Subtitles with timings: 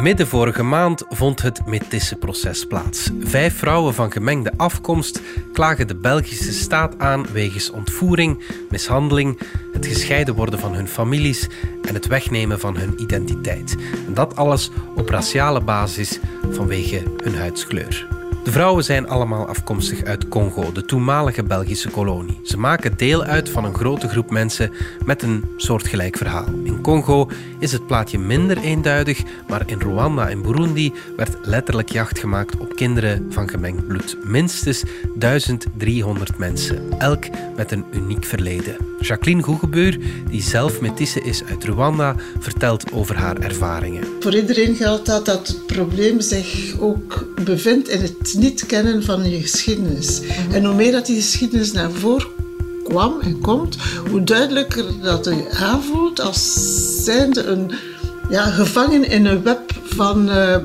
[0.00, 3.10] Midden vorige maand vond het Métissenproces plaats.
[3.20, 5.20] Vijf vrouwen van gemengde afkomst
[5.52, 9.40] klagen de Belgische staat aan wegens ontvoering, mishandeling,
[9.72, 11.48] het gescheiden worden van hun families
[11.82, 13.76] en het wegnemen van hun identiteit.
[14.06, 16.18] En dat alles op raciale basis
[16.50, 18.19] vanwege hun huidskleur.
[18.44, 22.40] De vrouwen zijn allemaal afkomstig uit Congo, de toenmalige Belgische kolonie.
[22.42, 24.72] Ze maken deel uit van een grote groep mensen
[25.04, 26.46] met een soortgelijk verhaal.
[26.64, 32.18] In Congo is het plaatje minder eenduidig, maar in Rwanda en Burundi werd letterlijk jacht
[32.18, 34.16] gemaakt op kinderen van gemengd bloed.
[34.24, 34.82] Minstens
[35.14, 37.24] 1300 mensen, elk
[37.56, 38.76] met een uniek verleden.
[39.00, 39.98] Jacqueline Goegebuur,
[40.30, 44.04] die zelf metisse is uit Rwanda, vertelt over haar ervaringen.
[44.20, 49.40] Voor iedereen geldt dat dat probleem zich ook bevindt in het niet kennen van je
[49.40, 50.20] geschiedenis.
[50.52, 52.26] En hoe meer dat die geschiedenis naar voren
[52.84, 53.76] kwam en komt,
[54.10, 56.54] hoe duidelijker dat je aanvoelt als
[57.04, 57.72] zijnde een
[58.30, 60.56] ja, gevangen in een web van uh,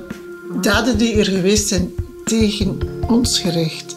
[0.61, 1.93] daden die er geweest zijn
[2.23, 2.77] tegen
[3.07, 3.95] ons gericht.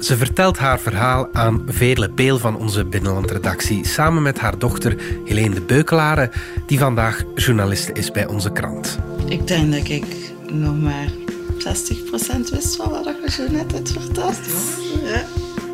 [0.00, 5.54] Ze vertelt haar verhaal aan Veerle Peel van onze binnenlandredactie, samen met haar dochter Helene
[5.54, 6.30] de Beukelare,
[6.66, 8.98] die vandaag journaliste is bij onze krant.
[9.28, 10.04] Ik denk dat ik
[10.52, 11.08] nog maar
[11.64, 14.40] 60% wist van wat je zo net hebt verteld.
[15.02, 15.24] Ja.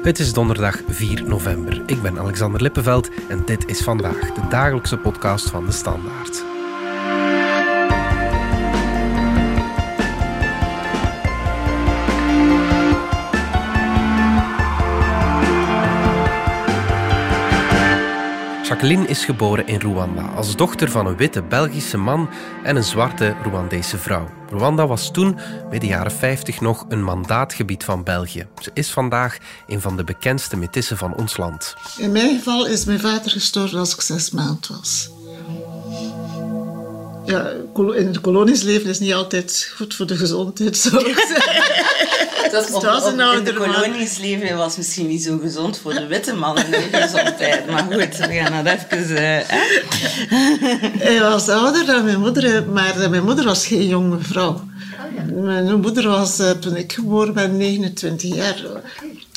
[0.02, 1.82] Het is donderdag 4 november.
[1.86, 6.44] Ik ben Alexander Lippenveld en dit is vandaag de dagelijkse podcast van de Standaard.
[18.70, 22.28] Jacqueline is geboren in Rwanda als dochter van een witte Belgische man
[22.62, 24.30] en een zwarte Rwandese vrouw.
[24.50, 25.38] Rwanda was toen,
[25.70, 28.46] midden jaren 50, nog een mandaatgebied van België.
[28.60, 31.74] Ze is vandaag een van de bekendste metissen van ons land.
[31.98, 35.10] In mijn geval is mijn vader gestorven als ik zes maand was.
[37.24, 41.79] Ja, in het kolonies leven is niet altijd goed voor de gezondheid, zou ik zeggen.
[42.50, 46.34] Dat is was een in de koloniesleven was misschien niet zo gezond voor de witte
[46.34, 47.66] mannen in de gezondheid.
[47.70, 49.10] Maar goed, we gaan dat even...
[49.10, 49.38] Uh,
[51.06, 54.68] Hij was ouder dan mijn moeder, maar mijn moeder was geen jonge vrouw.
[55.32, 58.62] Mijn moeder was, eh, toen ik geboren ben, 29 jaar.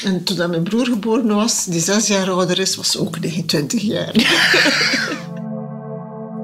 [0.04, 4.12] En toen mijn broer geboren was, die zes jaar ouder is, was ook 29 jaar.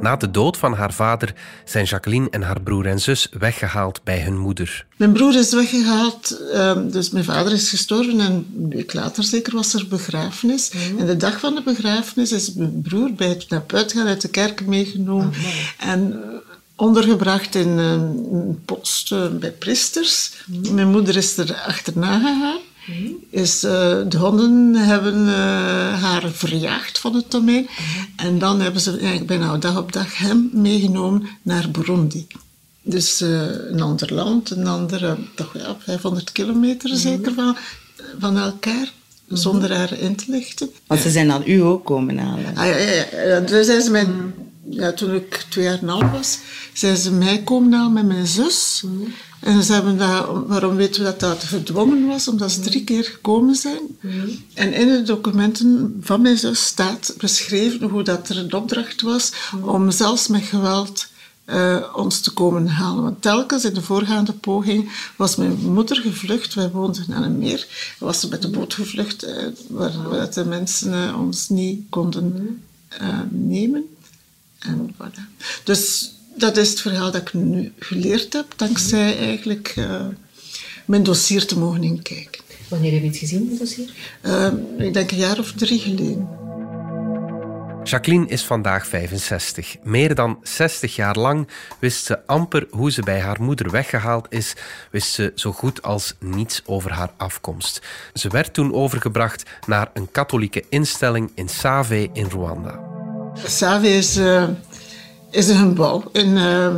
[0.01, 1.33] Na de dood van haar vader
[1.65, 4.85] zijn Jacqueline en haar broer en zus weggehaald bij hun moeder.
[4.95, 9.53] Mijn broer is weggehaald, ehm, dus mijn vader is gestorven en een week later zeker
[9.53, 10.71] was er begrafenis.
[10.97, 14.21] En de dag van de begrafenis is mijn broer bij het naar buiten gaan uit
[14.21, 15.33] de kerk meegenomen
[15.77, 16.29] en eh,
[16.75, 20.31] ondergebracht in een post eh, bij priesters.
[20.71, 22.59] Mijn moeder is er achterna gegaan
[23.29, 23.71] is, uh,
[24.07, 25.31] de honden hebben uh,
[26.01, 27.67] haar verjaagd van het domein.
[28.15, 32.27] En dan hebben ze eigenlijk bijna dag op dag hem meegenomen naar Burundi.
[32.81, 33.41] Dus uh,
[33.71, 37.57] een ander land, een andere, toch ja, 500 kilometer zeker van,
[38.19, 38.91] van elkaar.
[39.27, 40.69] Zonder haar in te lichten.
[40.87, 42.55] Want ze zijn dan u ook komen halen.
[42.55, 43.39] Ah, ja, ja, ja.
[43.39, 44.33] Dus zijn ze mijn,
[44.69, 46.39] ja, toen ik twee jaar en half was,
[46.73, 48.83] zijn ze mij komen halen met mijn zus.
[49.39, 52.27] En ze hebben dat, waarom weten we dat dat gedwongen was?
[52.27, 53.81] Omdat ze drie keer gekomen zijn.
[54.53, 59.31] En in de documenten van mijn zus staat beschreven hoe dat er een opdracht was
[59.61, 61.07] om zelfs met geweld
[61.45, 63.03] uh, ons te komen halen.
[63.03, 66.53] Want telkens in de voorgaande poging was mijn moeder gevlucht.
[66.53, 67.67] Wij woonden aan een meer.
[67.99, 72.61] Was ze met de boot gevlucht, uh, waar, de mensen uh, ons niet konden
[73.29, 73.83] nemen.
[74.59, 75.43] En voilà.
[75.63, 80.05] Dus dat is het verhaal dat ik nu geleerd heb, dankzij eigenlijk uh,
[80.85, 82.41] mijn dossier te mogen inkijken.
[82.67, 83.89] Wanneer heb je het gezien, het dossier?
[84.21, 86.27] Uh, ik denk een jaar of drie geleden.
[87.83, 89.75] Jacqueline is vandaag 65.
[89.83, 91.47] Meer dan 60 jaar lang
[91.79, 94.53] wist ze amper hoe ze bij haar moeder weggehaald is,
[94.91, 97.81] wist ze zo goed als niets over haar afkomst.
[98.13, 102.88] Ze werd toen overgebracht naar een katholieke instelling in Save in Rwanda.
[103.45, 104.47] Save is uh,
[105.31, 106.75] is een bouw in uh,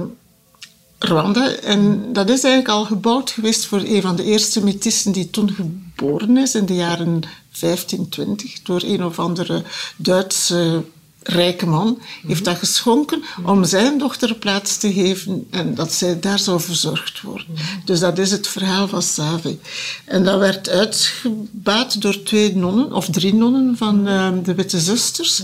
[0.99, 1.49] Rwanda.
[1.49, 5.51] En dat is eigenlijk al gebouwd geweest voor een van de eerste metissen die toen
[5.51, 7.21] geboren is, in de jaren
[7.59, 9.63] 1520, door een of andere
[9.97, 10.83] Duitse
[11.23, 16.39] rijke man, heeft dat geschonken om zijn dochter plaats te geven en dat zij daar
[16.39, 17.47] zou verzorgd worden.
[17.85, 19.59] Dus dat is het verhaal van Savi.
[20.05, 25.43] En dat werd uitgebaat door twee nonnen, of drie nonnen van uh, de Witte Zusters,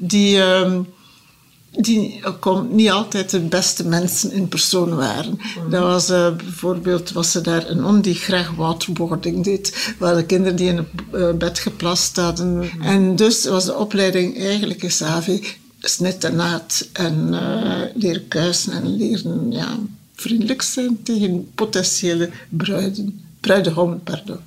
[0.00, 0.36] die...
[0.36, 0.78] Uh,
[1.70, 2.20] die
[2.70, 5.38] niet altijd de beste mensen in persoon waren.
[5.70, 10.24] Dat was uh, bijvoorbeeld was er daar een non die graag waterboarding deed, waar de
[10.24, 12.70] kinderen die in het uh, bed geplast hadden.
[12.80, 15.42] En dus was de opleiding eigenlijk in Savi
[15.80, 19.78] snit en naad en uh, leren kuisen en leren ja,
[20.14, 24.02] vriendelijk zijn tegen potentiële bruiden, bruidegommen.
[24.02, 24.38] Pardon.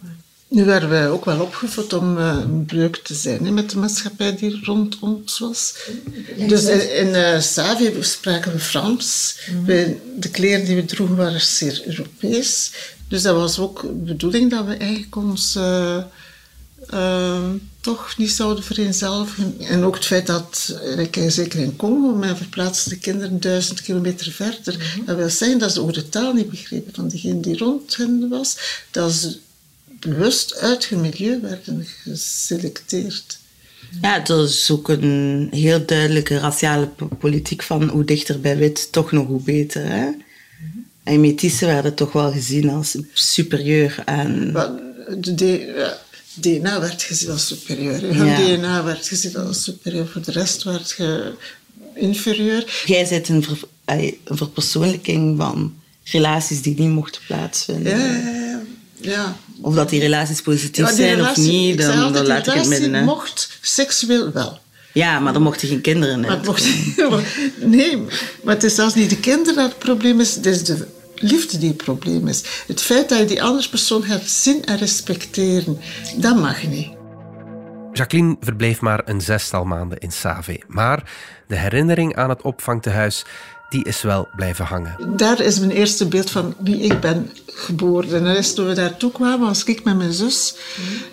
[0.54, 4.36] Nu werden wij ook wel opgevoed om uh, een breuk te zijn met de maatschappij
[4.36, 5.76] die rond ons was.
[6.48, 9.38] Dus in, in uh, Savi spraken we Frans.
[9.52, 9.66] Mm
[10.20, 12.72] de kleren die we droegen waren zeer Europees.
[13.08, 16.04] Dus dat was ook de bedoeling dat we eigenlijk ons uh,
[17.82, 19.56] toch niet zouden vereenzelvigen.
[19.60, 20.80] En ook het feit dat,
[21.28, 24.78] zeker in Congo, men verplaatste de kinderen duizend kilometer verder.
[24.78, 25.06] Mhm.
[25.06, 28.30] Dat wil zeggen dat ze ook de taal niet begrepen van degene die rond hen
[28.30, 28.58] was.
[28.92, 29.40] Dat ze
[30.04, 33.38] bewust uit hun milieu werden geselecteerd.
[34.02, 36.90] Ja, er is ook een heel duidelijke raciale
[37.20, 39.86] politiek van hoe dichter bij wit, toch nog hoe beter.
[39.86, 40.10] Hè?
[41.04, 44.52] En metisse werden toch wel gezien als superieur aan...
[45.20, 45.98] De
[46.34, 48.02] DNA werd gezien als superieur.
[48.02, 50.08] Hun DNA werd gezien als superieur.
[50.08, 51.34] Voor de rest werd je
[51.96, 52.84] inferieur.
[52.86, 53.58] Jij bent een, ver,
[54.24, 57.98] een verpersoonlijking van relaties die niet mochten plaatsvinden.
[57.98, 58.62] Ja, ja,
[59.02, 59.38] ja.
[59.64, 63.04] Of dat die relaties positief zijn of niet, dan, dan laat ik het midden.
[63.04, 64.60] mocht seksueel wel.
[64.94, 66.68] Ja, maar dan mochten geen kinderen maar mocht,
[67.60, 67.98] Nee,
[68.44, 71.58] maar het is zelfs niet de kinderen dat het probleem is, het is de liefde
[71.58, 72.44] die het probleem is.
[72.68, 75.80] Het feit dat je die andere persoon gaat zien en respecteren,
[76.18, 76.90] dat mag niet.
[77.94, 80.62] Jacqueline verbleef maar een zestal maanden in Save.
[80.68, 81.12] Maar
[81.48, 83.26] de herinnering aan het opvangtehuis
[83.74, 84.96] die is wel blijven hangen.
[85.16, 88.36] Daar is mijn eerste beeld van wie ik ben geboren.
[88.36, 90.56] En toen we daartoe kwamen, was ik met mijn zus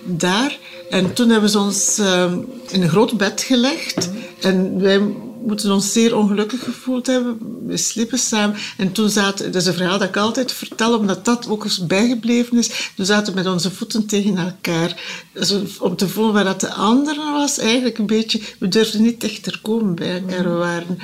[0.04, 0.58] daar.
[0.90, 2.32] En toen hebben ze ons uh,
[2.68, 4.10] in een groot bed gelegd.
[4.40, 4.98] En wij
[5.46, 7.38] moeten ons zeer ongelukkig gevoeld hebben.
[7.66, 8.56] We sliepen samen.
[8.76, 11.86] En toen zaten, dat is een verhaal dat ik altijd vertel, omdat dat ook eens
[11.86, 12.92] bijgebleven is.
[12.96, 15.00] Toen zaten we met onze voeten tegen elkaar.
[15.32, 19.24] Dus om te voelen waar dat de andere was, eigenlijk een beetje, we durfden niet
[19.24, 20.44] echt komen bij elkaar.
[20.44, 20.98] We waren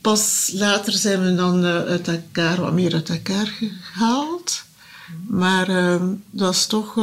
[0.00, 4.62] Pas later zijn we dan uh, uit elkaar, wat meer uit elkaar gehaald.
[5.26, 6.94] Maar uh, dat is toch...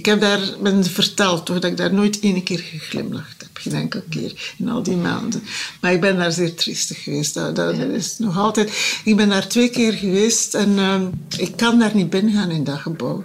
[0.00, 3.48] Ik heb daar men verteld toch, dat ik daar nooit één keer geglimlacht heb.
[3.52, 5.42] Geen enkele keer in al die maanden.
[5.80, 7.34] Maar ik ben daar zeer triestig geweest.
[7.34, 9.00] Dat, dat, is nog altijd...
[9.04, 11.00] Ik ben daar twee keer geweest en uh,
[11.38, 13.24] ik kan daar niet binnen gaan in dat gebouw.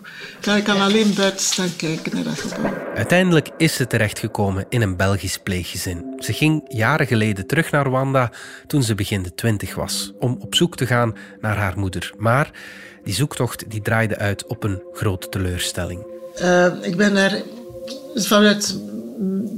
[0.56, 2.74] Ik kan alleen buiten staan kijken naar dat gebouw.
[2.96, 6.14] Uiteindelijk is ze terechtgekomen in een Belgisch pleeggezin.
[6.18, 8.32] Ze ging jaren geleden terug naar Rwanda
[8.68, 12.14] toen ze begin de twintig was, om op zoek te gaan naar haar moeder.
[12.18, 12.52] Maar
[13.04, 16.15] die zoektocht die draaide uit op een grote teleurstelling.
[16.42, 17.42] Uh, ik ben daar
[18.16, 18.80] vanuit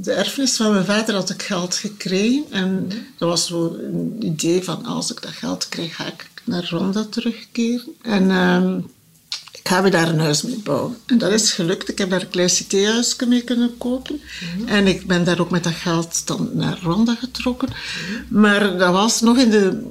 [0.02, 2.44] de erfenis van mijn vader had ik geld gekregen.
[2.50, 2.88] En
[3.18, 7.06] dat was zo een idee van als ik dat geld krijg, ga ik naar Ronda
[7.10, 7.94] terugkeren.
[8.02, 8.74] En uh,
[9.52, 10.96] ik ga weer daar een huis mee bouwen.
[11.06, 11.88] En dat is gelukt.
[11.88, 14.20] Ik heb daar een klein citéhuisje mee kunnen kopen.
[14.66, 17.68] En ik ben daar ook met dat geld dan naar Ronda getrokken.
[18.28, 19.82] Maar dat was nog in de,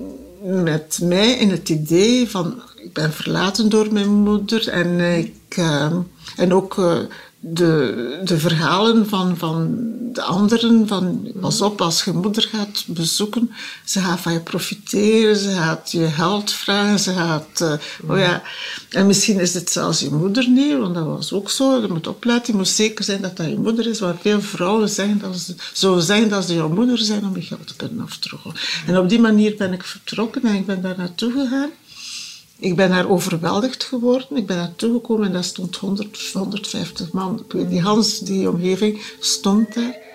[0.63, 2.61] met mij in het idee van...
[2.75, 5.57] Ik ben verlaten door mijn moeder en ik...
[5.57, 5.97] Uh,
[6.37, 6.99] en ook uh,
[7.39, 9.75] de, de verhalen van, van
[10.13, 13.51] de anderen, van pas op als je moeder gaat bezoeken,
[13.85, 17.73] ze gaat van je profiteren, ze gaat je geld vragen, ze gaat, uh,
[18.09, 18.41] oh ja,
[18.89, 22.07] en misschien is het zelfs je moeder niet, want dat was ook zo, je moet
[22.07, 25.37] opletten, je moet zeker zijn dat dat je moeder is, want veel vrouwen zeggen dat
[25.37, 28.53] ze, zo zeggen dat ze jouw moeder zijn om je geld te kunnen aftrokken.
[28.87, 31.69] En op die manier ben ik vertrokken en ik ben daar naartoe gegaan.
[32.59, 34.37] Ik ben daar overweldigd geworden.
[34.37, 37.45] Ik ben daar toegekomen en daar stond 100, 150 man.
[37.69, 40.05] Die Hans, die omgeving, stond daar.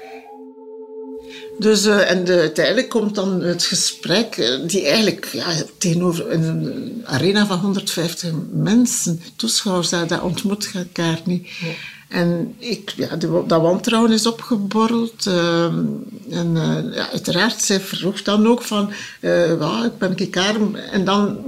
[1.58, 7.02] Dus, uh, en de, uiteindelijk komt dan het gesprek, uh, die eigenlijk ja, tegenover een
[7.04, 11.48] arena van 150 mensen, toeschouwers, dat, dat ontmoet elkaar niet.
[11.48, 11.66] Ja.
[12.12, 15.26] En ik, ja, dat wantrouwen is opgeborreld.
[15.26, 20.74] Uh, en uh, ja, uiteraard, zij vroeg dan ook van, uh, ik ben ik arm.
[20.74, 21.38] En dan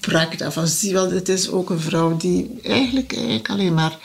[0.00, 3.98] brak dat van, zie wel, dit is ook een vrouw die eigenlijk, eigenlijk alleen maar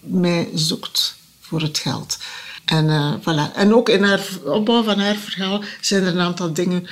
[0.00, 2.18] mij zoekt voor het geld.
[2.64, 3.54] En, uh, voilà.
[3.54, 6.86] en ook in haar opbouw van haar verhaal zijn er een aantal dingen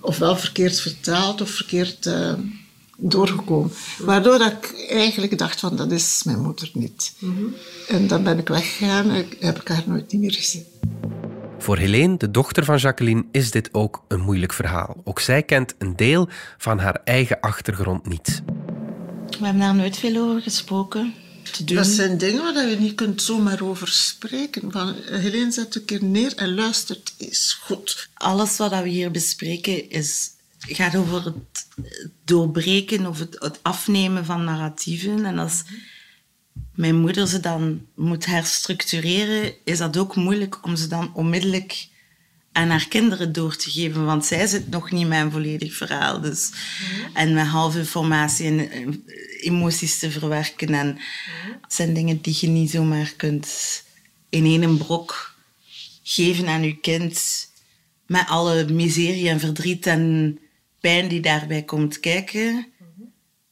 [0.00, 2.10] ofwel verkeerd vertaald of verkeerd
[3.00, 3.72] doorgekomen.
[3.98, 7.12] Waardoor dat ik eigenlijk dacht van, dat is mijn moeder niet.
[7.88, 10.64] En dan ben ik weggegaan en heb ik haar nooit meer gezien.
[11.58, 14.96] Voor Helene, de dochter van Jacqueline, is dit ook een moeilijk verhaal.
[15.04, 16.28] Ook zij kent een deel
[16.58, 18.42] van haar eigen achtergrond niet.
[19.38, 21.14] We hebben daar nooit veel over gesproken.
[21.64, 24.72] Dat zijn dingen waar je niet kunt zomaar over spreken.
[24.72, 28.08] Van, Helene zet een keer neer en luistert is goed.
[28.14, 30.30] Alles wat we hier bespreken is
[30.68, 31.66] gaat over het
[32.24, 35.24] doorbreken of het, het afnemen van narratieven.
[35.24, 35.62] En als
[36.74, 41.88] mijn moeder ze dan moet herstructureren, is dat ook moeilijk om ze dan onmiddellijk
[42.52, 46.20] aan haar kinderen door te geven, want zij zit nog niet met een volledig verhaal.
[46.20, 46.50] Dus,
[47.14, 48.86] En met half informatie en eh,
[49.40, 50.74] emoties te verwerken.
[50.74, 50.98] En
[51.60, 53.82] het zijn dingen die je niet zomaar kunt
[54.28, 55.34] in één brok
[56.02, 57.48] geven aan je kind.
[58.06, 60.38] Met alle miserie en verdriet en
[60.80, 62.66] pijn die daarbij komt kijken.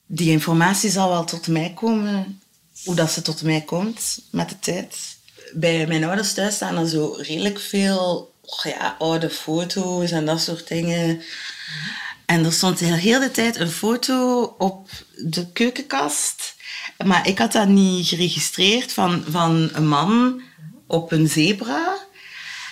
[0.06, 2.40] Die informatie zal wel tot mij komen,
[2.84, 4.96] hoe dat ze tot mij komt met de tijd.
[5.52, 10.40] Bij mijn ouders thuis staan er zo redelijk veel oh ja, oude foto's en dat
[10.40, 11.22] soort dingen.
[12.26, 16.56] En er stond de hele tijd een foto op de keukenkast.
[17.04, 20.42] Maar ik had dat niet geregistreerd van, van een man
[20.86, 21.96] op een zebra.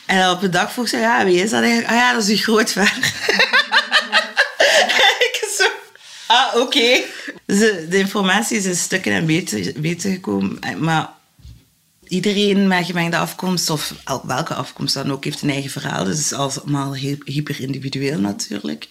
[0.06, 1.92] En op een dag vroeg ze, ja, wie is dat eigenlijk?
[1.92, 3.14] Ah ja, dat is uw grootvader.
[6.26, 7.02] ah, oké.
[7.46, 10.58] De, informatie is in stukken en beter, beter gekomen.
[10.78, 11.12] Maar
[12.08, 16.04] iedereen met gemengde afkomst, of welke afkomst dan ook, heeft een eigen verhaal.
[16.04, 16.94] Dus het is allemaal
[17.24, 18.88] hyper individueel natuurlijk.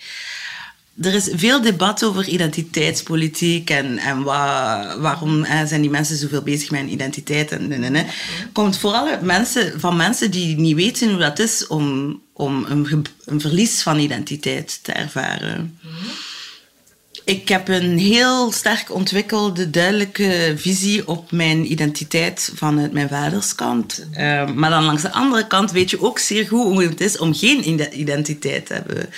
[1.02, 6.72] Er is veel debat over identiteitspolitiek en, en waar, waarom zijn die mensen zoveel bezig
[6.72, 7.52] met hun identiteit.
[7.52, 8.06] En, en,
[8.54, 13.06] Komt vooral uit mensen, van mensen die niet weten hoe dat is om, om een,
[13.26, 15.80] een verlies van identiteit te ervaren.
[17.26, 24.08] Ik heb een heel sterk ontwikkelde, duidelijke visie op mijn identiteit vanuit mijn vaderskant.
[24.12, 27.18] Uh, maar dan langs de andere kant weet je ook zeer goed hoe het is
[27.18, 29.10] om geen identiteit te hebben.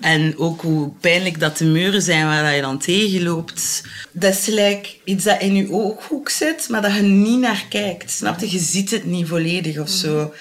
[0.00, 3.82] En ook hoe pijnlijk dat de muren zijn waar je dan tegenloopt.
[4.12, 8.10] Dat is gelijk iets dat in je ooghoek zit, maar dat je niet naar kijkt.
[8.10, 8.50] Snap je?
[8.50, 10.32] Je ziet het niet volledig of zo.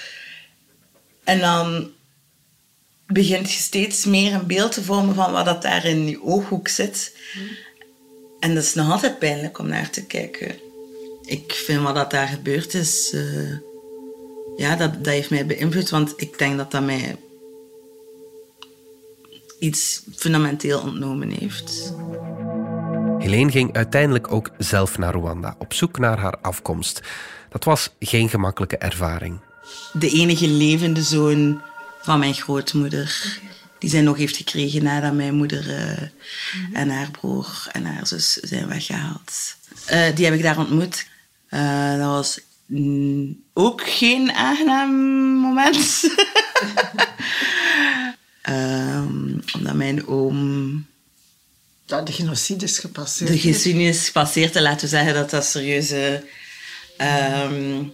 [1.24, 1.88] En dan
[3.08, 6.68] begint je steeds meer een beeld te vormen van wat dat daar in je ooghoek
[6.68, 7.16] zit.
[8.40, 10.56] En dat is nog altijd pijnlijk om naar te kijken.
[11.26, 13.58] Ik vind wat dat daar gebeurd is, uh,
[14.56, 17.16] ja, dat, dat heeft mij beïnvloed, want ik denk dat dat mij
[19.60, 21.94] iets fundamenteel ontnomen heeft.
[23.18, 27.02] Helene ging uiteindelijk ook zelf naar Rwanda, op zoek naar haar afkomst.
[27.50, 29.40] Dat was geen gemakkelijke ervaring.
[29.94, 31.62] De enige levende zoon
[32.02, 33.40] van mijn grootmoeder.
[33.80, 36.02] Die zij nog heeft gekregen nadat mijn moeder uh,
[36.74, 39.56] en haar broer en haar zus zijn weggehaald.
[39.92, 41.08] Uh, die heb ik daar ontmoet.
[41.50, 44.92] Uh, dat was mm, ook geen aangenaam
[45.36, 46.04] moment.
[48.50, 50.86] um, omdat mijn oom...
[51.86, 53.32] Dat de genocide is gepasseerd.
[53.32, 54.56] De genocide is gepasseerd.
[54.56, 56.24] En laten we zeggen dat dat serieuze...
[57.02, 57.94] Um,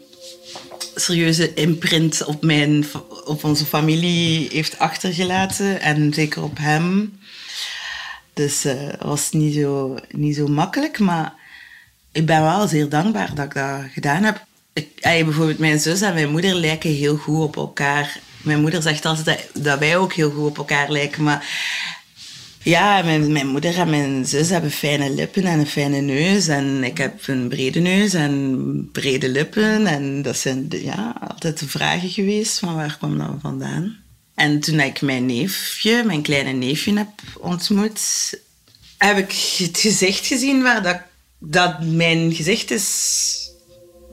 [0.96, 2.86] serieuze imprint op, mijn,
[3.26, 5.82] op onze familie heeft achtergelaten.
[5.82, 7.18] En zeker op hem.
[8.34, 11.00] Dus uh, het was niet zo, niet zo makkelijk.
[11.00, 11.34] Maar
[12.12, 14.46] ik ben wel zeer dankbaar dat ik dat gedaan heb.
[14.74, 18.20] Ik, bijvoorbeeld mijn zus en mijn moeder lijken heel goed op elkaar.
[18.42, 21.24] Mijn moeder zegt altijd dat, dat wij ook heel goed op elkaar lijken.
[21.24, 21.46] Maar
[22.64, 26.48] ja, mijn, mijn moeder en mijn zus hebben fijne lippen en een fijne neus.
[26.48, 29.88] En ik heb een brede neus en brede lippen.
[29.88, 33.98] En dat zijn ja, altijd de vragen geweest van waar kwam dat vandaan.
[34.36, 38.02] En toen ik mijn neefje, mijn kleine neefje heb ontmoet,
[38.98, 41.02] heb ik het gezicht gezien waar dat,
[41.40, 43.52] dat mijn gezicht is.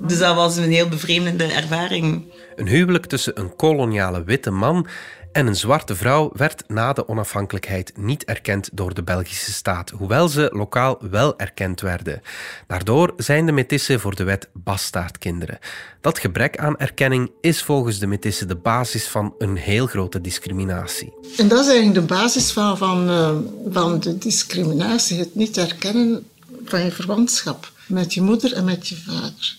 [0.00, 2.24] Dus dat was een heel bevreemdende ervaring.
[2.56, 4.86] Een huwelijk tussen een koloniale witte man
[5.32, 10.28] en een zwarte vrouw werd na de onafhankelijkheid niet erkend door de Belgische staat, hoewel
[10.28, 12.22] ze lokaal wel erkend werden.
[12.66, 15.58] Daardoor zijn de Metissen voor de wet bastaardkinderen.
[16.00, 21.12] Dat gebrek aan erkenning is volgens de Metissen de basis van een heel grote discriminatie.
[21.36, 23.36] En dat is eigenlijk de basis van, van, uh,
[23.70, 26.26] van de discriminatie, het niet erkennen
[26.64, 29.58] van je verwantschap met je moeder en met je vader.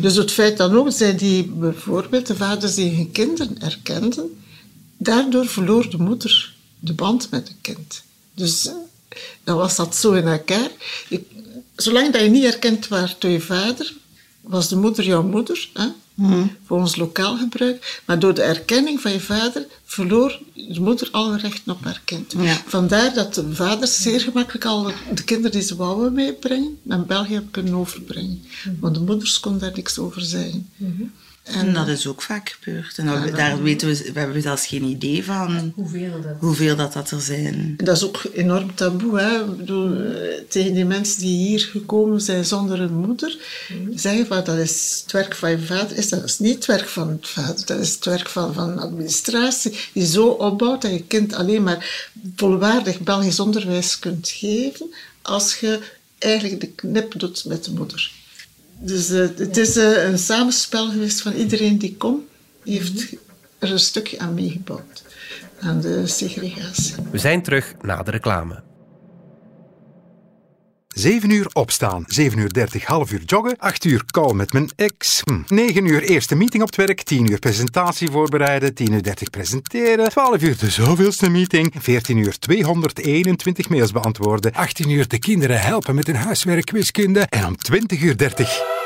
[0.00, 4.42] Dus het feit dan ook, zij die bijvoorbeeld de vaders die hun kinderen erkenden,
[4.98, 8.02] daardoor verloor de moeder de band met het kind.
[8.34, 8.74] Dus eh,
[9.44, 10.70] dan was dat zo in elkaar.
[11.76, 13.94] zolang dat je niet erkend werd door je vader,
[14.40, 15.86] was de moeder jouw moeder, hè?
[16.14, 16.56] Mm.
[16.64, 18.00] volgens lokaal gebruik.
[18.04, 22.34] Maar door de erkenning van je vader verloor de moeder alle rechten op haar kind.
[22.66, 27.32] Vandaar dat de vaders zeer gemakkelijk al de kinderen die ze wouden meebrengen naar België
[27.32, 28.42] hebben kunnen overbrengen.
[28.64, 28.76] Mm.
[28.80, 30.70] Want de moeders konden daar niks over zeggen.
[30.76, 31.12] Mm-hmm.
[31.52, 32.98] En dat is ook vaak gebeurd.
[32.98, 36.92] En dat, daar weten we, we hebben zelfs geen idee van hoeveel dat, hoeveel dat,
[36.92, 37.74] dat er zijn.
[37.76, 39.20] Dat is ook enorm taboe.
[39.20, 39.44] Hè?
[39.44, 43.38] bedoel, eh, tegen die mensen die hier gekomen zijn zonder een moeder,
[43.68, 43.98] mm.
[43.98, 45.96] zeggen van dat is het werk van je vader.
[45.96, 47.66] Is dat is niet het werk van het vader.
[47.66, 52.10] Dat is het werk van, van administratie die zo opbouwt dat je kind alleen maar
[52.36, 55.80] volwaardig Belgisch onderwijs kunt geven als je
[56.18, 58.17] eigenlijk de knip doet met de moeder.
[58.78, 62.22] Dus uh, het is uh, een samenspel geweest van iedereen die komt.
[62.64, 63.16] heeft
[63.58, 65.02] er een stukje aan meegebouwd.
[65.60, 66.94] Aan de segregatie.
[67.10, 68.62] We zijn terug na de reclame.
[70.98, 75.22] 7 uur opstaan, 7 uur 30 half uur joggen, 8 uur call met mijn ex,
[75.24, 75.54] hm.
[75.54, 80.08] 9 uur eerste meeting op het werk, 10 uur presentatie voorbereiden, 10 uur 30 presenteren,
[80.08, 85.94] 12 uur de zoveelste meeting, 14 uur 221 mails beantwoorden, 18 uur de kinderen helpen
[85.94, 88.76] met hun huiswerk wiskunde en om 20 uur 30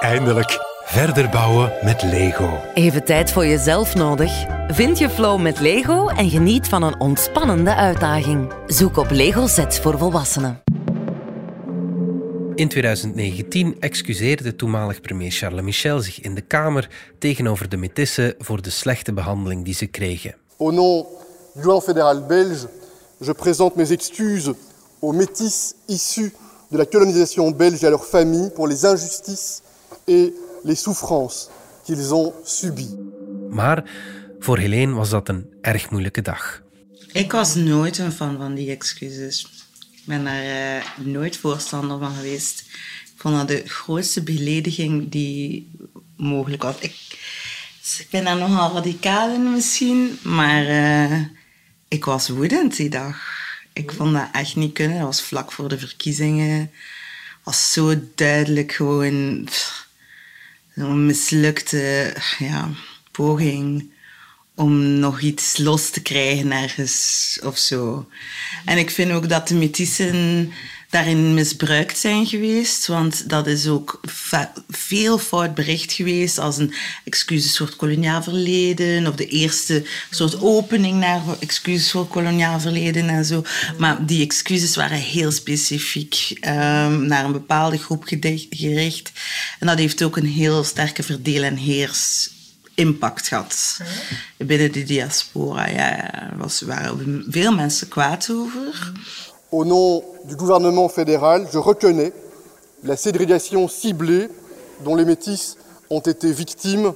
[0.00, 2.60] eindelijk verder bouwen met Lego.
[2.74, 4.44] Even tijd voor jezelf nodig?
[4.68, 8.52] Vind je flow met Lego en geniet van een ontspannende uitdaging.
[8.66, 10.63] Zoek op Lego Sets voor volwassenen.
[12.54, 18.62] In 2019 excuseerde toenmalig premier Charles Michel zich in de Kamer tegenover de métissen voor
[18.62, 20.34] de slechte behandeling die ze kregen.
[20.56, 21.06] Au nom
[21.54, 22.66] du gouvernement fédéral belge,
[23.20, 24.52] je présente mes excuses
[24.98, 26.32] aux métis issus
[26.70, 29.62] de la colonisation belge et à leurs familles pour les injustices
[30.06, 30.32] et
[30.64, 31.50] les souffrances
[31.84, 32.94] qu'ils ont subies.
[33.50, 33.84] Maar
[34.38, 36.62] voor Helene was dat een erg moeilijke dag.
[37.12, 39.63] Ik was nooit een fan van die excuses.
[40.04, 42.64] Ben daar eh, nooit voorstander van geweest.
[43.04, 45.70] Ik vond dat de grootste belediging die
[46.16, 46.78] mogelijk was.
[46.78, 46.96] Ik,
[47.98, 51.20] ik ben daar nogal radicaal in misschien, maar eh,
[51.88, 53.16] ik was woedend die dag.
[53.72, 54.96] Ik vond dat echt niet kunnen.
[54.96, 56.70] Dat was vlak voor de verkiezingen.
[57.42, 59.48] was zo duidelijk gewoon
[60.74, 62.70] zo'n mislukte ja,
[63.10, 63.92] poging
[64.54, 68.08] om nog iets los te krijgen ergens of zo.
[68.64, 70.52] En ik vind ook dat de metisen
[70.94, 74.00] daarin misbruikt zijn geweest, want dat is ook
[74.68, 80.40] veel fout bericht geweest als een excuses voor het koloniaal verleden of de eerste soort
[80.40, 83.44] opening naar excuses voor het koloniaal verleden en zo.
[83.78, 88.04] Maar die excuses waren heel specifiek ehm, naar een bepaalde groep
[88.50, 89.12] gericht.
[89.58, 92.33] En dat heeft ook een heel sterke verdeel- en heers
[92.74, 93.78] impact gehad
[94.36, 95.70] binnen de diaspora.
[95.70, 98.92] Ja, er was, waren veel mensen kwaad over.
[99.48, 102.12] Au nom du gouvernement fédéral, je reconnais
[102.82, 104.28] la ségrégation ciblée
[104.82, 105.56] dont les métis
[105.90, 106.92] ont été victimes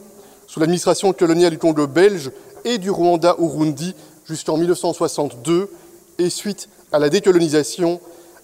[0.47, 2.31] sous l'administration coloniale du Congo belge
[2.65, 3.95] et du Rwanda-Urundi
[4.27, 5.71] jusqu'en 1962
[6.19, 8.01] et suite à la décolonisation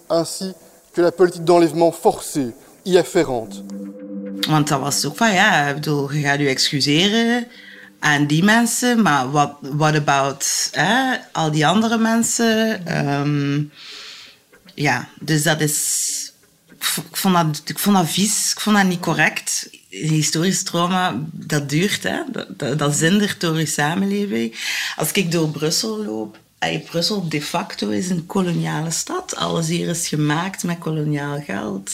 [0.09, 0.53] ainsi
[0.93, 2.53] que la politique d'enlèvement forcé
[2.85, 3.63] y afférente.
[4.39, 7.47] Want dat was ook van, ja, ik bedoel, je gaat je excuseren
[7.99, 12.85] aan die mensen, maar what, what about hè, al die andere mensen?
[12.85, 13.63] Ehm,
[14.75, 16.13] ja, dus dat is...
[17.09, 19.69] Ik vond dat, ik vond dat vies, ik vond dat niet correct.
[19.89, 22.21] Historisch trauma, dat duurt, hè?
[22.57, 24.55] Dat, dat, zindert door je samenleving.
[24.95, 26.37] Als ik door Brussel loop,
[26.85, 29.35] Brussel de facto is een koloniale stad.
[29.35, 31.91] Alles hier is gemaakt met koloniaal geld.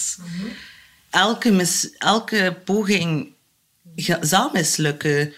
[1.11, 3.33] Elke, elke poging
[4.21, 5.33] zal mislukken.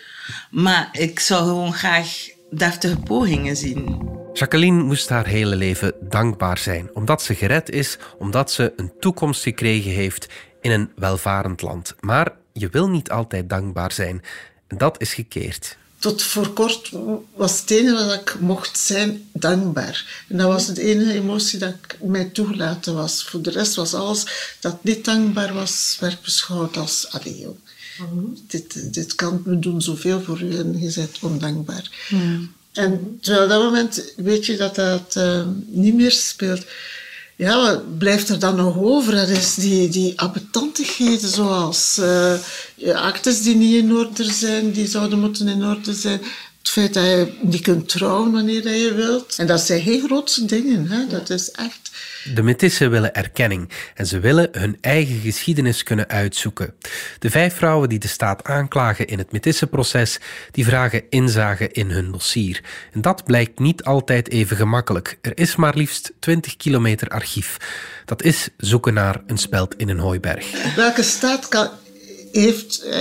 [0.52, 4.12] Maar ik zou gewoon graag deftige pogingen zien.
[4.34, 9.44] Jacqueline moest haar hele leven dankbaar zijn, omdat ze gered is, omdat ze een toekomst
[9.44, 10.28] gekregen heeft
[10.62, 11.96] in een welvarend land.
[12.00, 14.22] Maar je wil niet altijd dankbaar zijn.
[14.68, 15.78] Dat is gekeerd.
[16.04, 16.90] Tot voor kort
[17.36, 20.26] was het enige wat ik mocht zijn dankbaar.
[20.28, 23.24] En dat was de enige emotie dat ik mij toegelaten was.
[23.24, 27.08] Voor de rest was alles dat niet dankbaar was, werd beschouwd als...
[27.10, 27.58] Allee, joh,
[28.48, 31.92] dit, dit kan, we doen zoveel voor u en je bent ondankbaar.
[32.72, 36.66] En terwijl op dat moment weet je dat dat eh, niet meer speelt.
[37.36, 39.16] Ja, wat blijft er dan nog over?
[39.16, 40.14] Dat is die, die
[41.20, 41.96] zoals
[42.76, 46.22] je actes die niet in orde zijn, die zouden moeten in orde zijn.
[46.64, 49.36] Het feit dat je niet kunt trouwen wanneer je wilt.
[49.38, 50.88] En dat zijn geen grootste dingen.
[50.88, 51.08] Hè?
[51.08, 51.92] Dat is echt...
[52.34, 56.74] De Métissen willen erkenning en ze willen hun eigen geschiedenis kunnen uitzoeken.
[57.20, 60.20] De vijf vrouwen die de staat aanklagen in het Métissenproces,
[60.52, 62.64] die vragen inzage in hun dossier.
[62.92, 65.18] En dat blijkt niet altijd even gemakkelijk.
[65.22, 67.58] Er is maar liefst 20 kilometer archief.
[68.06, 70.76] Dat is zoeken naar een speld in een hooiberg.
[70.76, 71.70] Welke staat kan,
[72.42, 72.80] heeft...
[72.82, 73.00] eh,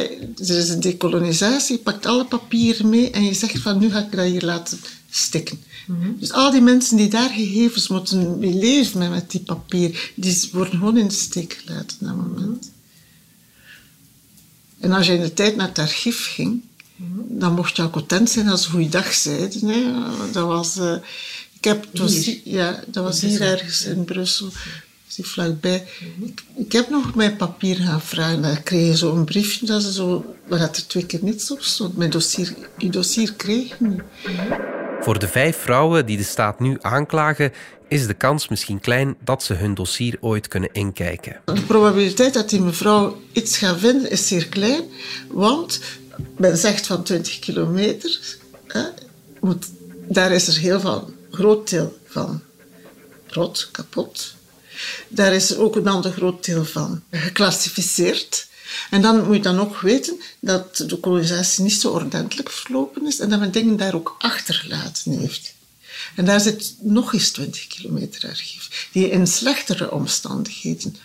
[0.49, 3.99] Er is een decolonisatie, je pakt alle papieren mee en je zegt van nu ga
[3.99, 4.79] ik dat hier laten
[5.11, 5.61] stikken.
[6.18, 10.49] Dus al die mensen die daar gegevens moeten mee leven met, met die papier, die
[10.53, 12.71] worden gewoon in de steek gelaten op dat moment.
[14.81, 16.61] En als je in de tijd naar het archief ging,
[17.29, 19.68] dan mocht je ook content zijn als goeiedag zeiden.
[19.68, 19.83] Hè.
[20.33, 20.77] Dat was...
[20.77, 20.95] eh,
[21.57, 24.49] ik heb, was, ja, dat was hier ergens in Brussel.
[25.16, 25.87] Hier vlakbij.
[26.20, 28.42] Ik, ik heb nog mijn papier gaan vragen.
[28.42, 31.62] Dan kreeg je zo'n briefje dat ze zo, waar dat er twee keer niets op
[31.62, 31.96] stond.
[31.96, 34.03] Mijn dossier, je dossier kreeg niet.
[35.01, 37.53] Voor de vijf vrouwen die de staat nu aanklagen,
[37.88, 41.40] is de kans misschien klein dat ze hun dossier ooit kunnen inkijken.
[41.44, 44.83] De probabiliteit dat die mevrouw iets gaat vinden is zeer klein,
[45.29, 45.81] want
[46.37, 48.20] men zegt van 20 kilometer,
[48.66, 48.83] hè,
[49.40, 49.66] moet,
[50.09, 52.42] daar is er heel veel, groot deel van
[53.27, 54.35] rot, kapot.
[55.09, 58.47] Daar is ook een ander groot deel van geclassificeerd.
[58.90, 63.18] En dan moet je dan ook weten dat de kolonisatie niet zo ordentelijk verlopen is
[63.18, 65.55] en dat men dingen daar ook achtergelaten heeft.
[66.14, 70.97] En daar zit nog eens 20 kilometer archief, die in slechtere omstandigheden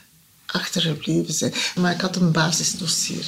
[0.46, 1.54] achtergebleven zijn.
[1.76, 3.26] Maar ik had een basisdossier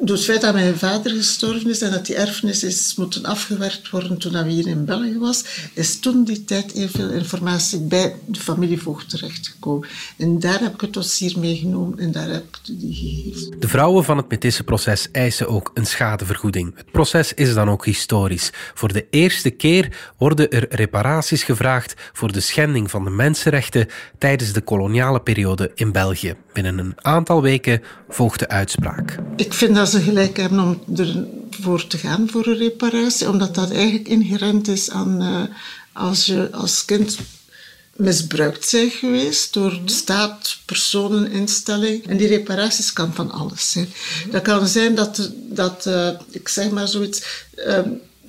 [0.00, 3.90] door het feit dat mijn vader gestorven is en dat die erfenis is moeten afgewerkt
[3.90, 8.14] worden toen hij hier in België was, is toen die tijd heel veel informatie bij
[8.26, 9.88] de familievoogd terechtgekomen.
[10.16, 13.60] En daar heb ik het dossier meegenomen en daar heb ik die gegeven.
[13.60, 16.72] De vrouwen van het Métisse-proces eisen ook een schadevergoeding.
[16.76, 18.50] Het proces is dan ook historisch.
[18.74, 24.52] Voor de eerste keer worden er reparaties gevraagd voor de schending van de mensenrechten tijdens
[24.52, 26.36] de koloniale periode in België.
[26.52, 29.18] Binnen een aantal weken volgt de uitspraak.
[29.36, 30.96] Ik vind dat ze gelijk hebben om
[31.50, 35.42] ervoor te gaan voor een reparatie, omdat dat eigenlijk inherent is aan uh,
[35.92, 37.18] als je als kind
[37.96, 42.06] misbruikt zijn geweest door de staat, personen, instelling.
[42.06, 43.88] En die reparaties kan van alles zijn.
[44.30, 47.78] Dat kan zijn dat, dat uh, ik zeg maar zoiets, uh,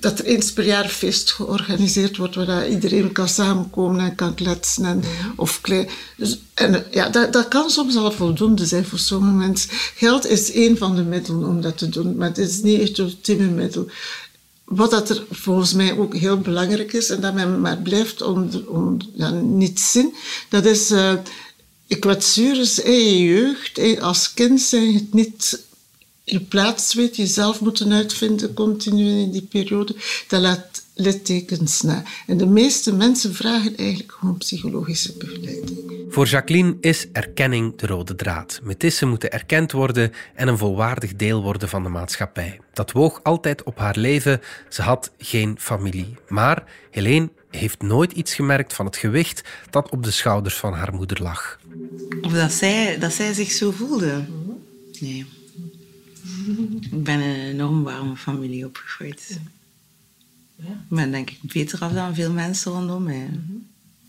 [0.02, 4.34] dat er eens per jaar een feest georganiseerd wordt waar iedereen kan samenkomen en kan
[4.34, 5.02] kletsen en,
[5.36, 5.88] of klein.
[6.16, 9.70] Dus, en ja, dat, dat kan soms al voldoende zijn voor sommige mensen.
[9.94, 12.88] Geld is één van de middelen om dat te doen, maar het is niet echt
[12.88, 13.90] het ultieme middel.
[14.64, 18.50] Wat dat er volgens mij ook heel belangrijk is en dat men maar blijft om,
[18.66, 20.14] om ja, niet zien,
[20.48, 21.12] dat is uh,
[21.98, 24.00] kwetsuren in je jeugd.
[24.00, 25.60] Als kind zijn het niet
[26.24, 29.94] je plaats weet, jezelf moeten uitvinden continu in die periode,
[30.28, 32.02] dat laat littekens na.
[32.26, 35.78] En de meeste mensen vragen eigenlijk gewoon psychologische begeleiding.
[36.08, 38.60] Voor Jacqueline is erkenning de rode draad.
[38.62, 42.60] Metissen moeten erkend worden en een volwaardig deel worden van de maatschappij.
[42.72, 44.40] Dat woog altijd op haar leven.
[44.68, 46.14] Ze had geen familie.
[46.28, 50.94] Maar Helene heeft nooit iets gemerkt van het gewicht dat op de schouders van haar
[50.94, 51.58] moeder lag.
[52.20, 54.24] Of dat zij, dat zij zich zo voelde.
[55.00, 55.26] Nee.
[56.90, 59.40] Ik ben in een enorm warme familie opgegroeid.
[60.56, 60.64] Ja.
[60.64, 63.28] Ik ben denk ik beter af dan veel mensen rondom mij.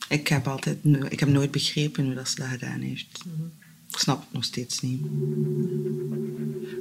[0.10, 0.78] Ik heb altijd
[1.10, 3.20] ik heb nooit begrepen hoe dat ze dat gedaan heeft.
[3.90, 5.02] Ik snap het nog steeds niet.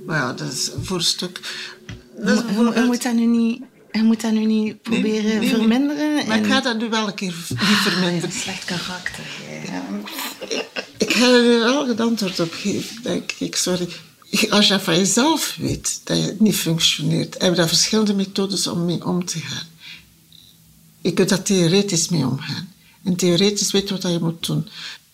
[0.06, 1.40] Maar ja, dat is voor een stuk...
[2.24, 3.62] Je, moet dat nu niet...
[3.92, 6.26] Je moet dat nu niet proberen nee, verminderen.
[6.26, 8.32] Maar ik ga dat nu wel een keer niet verminderen.
[8.32, 9.24] slecht karakter.
[9.70, 9.84] Ja.
[10.98, 13.56] Ik ga er wel een antwoord op geven, denk ik.
[13.56, 13.88] Sorry
[14.50, 18.84] als je van jezelf weet dat je niet functioneert, heb je daar verschillende methodes om
[18.84, 19.66] mee om te gaan.
[21.00, 22.72] Je kunt daar theoretisch mee omgaan.
[23.04, 24.68] En theoretisch weet je wat je moet doen.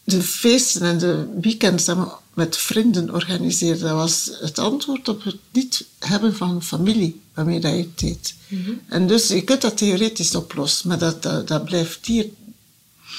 [0.04, 5.24] De feesten en de weekends dat we met vrienden organiseerden, dat was het antwoord op
[5.24, 8.34] het niet hebben van familie waarmee dat je het deed.
[8.48, 8.70] Mhm.
[8.88, 12.26] En dus je kunt dat theoretisch oplossen, maar dat, dat, dat blijft hier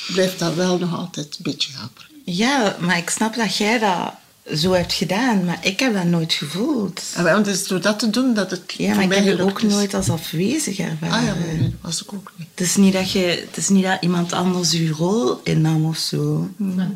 [0.08, 2.10] blijft dat wel nog altijd een beetje haperen.
[2.26, 4.14] Ja, maar ik snap dat jij dat
[4.54, 7.04] zo hebt gedaan, maar ik heb dat nooit gevoeld.
[7.16, 9.64] Want het is door dat te doen dat het ja, maar ik heb het ook
[9.64, 11.16] nooit als afwezig ervaren.
[11.16, 12.48] Ah ja, maar dat was ik ook niet.
[12.52, 15.98] Het is niet dat, je, het is niet dat iemand anders je rol innam of
[15.98, 16.50] zo.
[16.56, 16.88] Nee.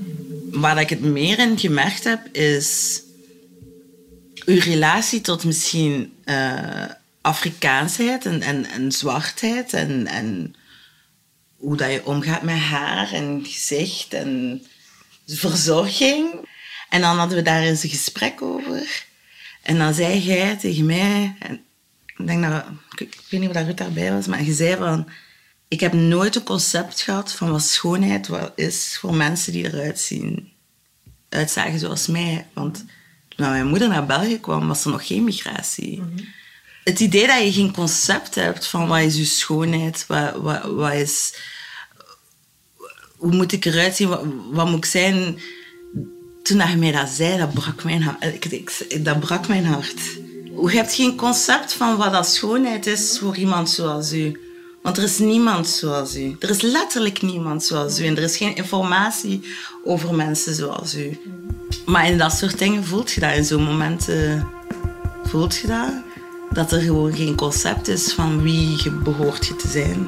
[0.52, 3.02] Waar ik het meer in gemerkt heb, is
[4.46, 6.86] uw relatie tot misschien uh,
[7.22, 10.56] Afrikaansheid en, en, en zwartheid en, en
[11.58, 14.62] hoe dat je omgaat met haar en gezicht en
[15.28, 16.52] verzorging.
[16.94, 19.06] En dan hadden we daar eens een gesprek over.
[19.62, 21.62] En dan zei jij tegen mij, en
[22.06, 25.10] ik, denk dat, ik weet niet of dat Ruud daarbij was, maar je zei van,
[25.68, 30.52] ik heb nooit een concept gehad van wat schoonheid is voor mensen die eruit zien,
[31.30, 32.48] uitzagen zoals mij.
[32.54, 32.86] Want
[33.30, 36.02] toen mijn moeder naar België kwam, was er nog geen migratie.
[36.02, 36.24] Mhm.
[36.84, 40.94] Het idee dat je geen concept hebt van wat is je schoonheid, wat, wat, wat
[40.94, 41.36] is...
[43.18, 45.40] Hoe moet ik eruit zien, wat, wat moet ik zijn
[46.44, 48.52] toen hij mij dat zei, dat brak mijn hart.
[48.52, 50.00] Ik, dat brak mijn hart.
[50.62, 54.40] Je hebt geen concept van wat dat schoonheid is voor iemand zoals u.
[54.82, 56.36] Want er is niemand zoals u.
[56.40, 58.06] Er is letterlijk niemand zoals u.
[58.06, 59.42] En er is geen informatie
[59.84, 61.20] over mensen zoals u.
[61.86, 63.36] Maar in dat soort dingen voelt je dat.
[63.36, 64.48] In zo'n momenten
[65.24, 65.92] voelt je dat.
[66.52, 70.08] Dat er gewoon geen concept is van wie je behoort je te zijn.